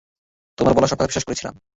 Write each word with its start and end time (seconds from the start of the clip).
তোমার 0.57 0.73
বলা 0.73 0.87
সব 0.87 0.95
কথা 0.95 1.07
বিশ্বাস 1.07 1.25
করেছিলাম। 1.25 1.55